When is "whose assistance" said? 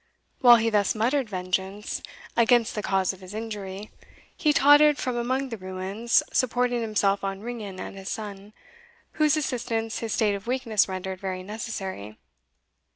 9.21-9.99